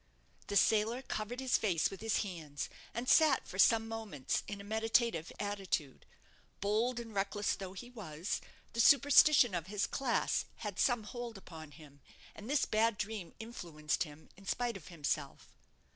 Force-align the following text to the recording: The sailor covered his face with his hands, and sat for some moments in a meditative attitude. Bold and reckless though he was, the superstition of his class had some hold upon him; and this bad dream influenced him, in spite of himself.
The 0.47 0.55
sailor 0.55 1.03
covered 1.03 1.39
his 1.39 1.59
face 1.59 1.91
with 1.91 2.01
his 2.01 2.23
hands, 2.23 2.69
and 2.91 3.07
sat 3.07 3.47
for 3.47 3.59
some 3.59 3.87
moments 3.87 4.41
in 4.47 4.59
a 4.59 4.63
meditative 4.63 5.31
attitude. 5.39 6.07
Bold 6.59 6.99
and 6.99 7.13
reckless 7.13 7.55
though 7.55 7.73
he 7.73 7.91
was, 7.91 8.41
the 8.73 8.79
superstition 8.81 9.53
of 9.53 9.67
his 9.67 9.85
class 9.85 10.45
had 10.65 10.79
some 10.79 11.03
hold 11.03 11.37
upon 11.37 11.69
him; 11.69 12.01
and 12.33 12.49
this 12.49 12.65
bad 12.65 12.97
dream 12.97 13.35
influenced 13.39 14.01
him, 14.01 14.29
in 14.35 14.47
spite 14.47 14.75
of 14.75 14.87
himself. 14.87 15.53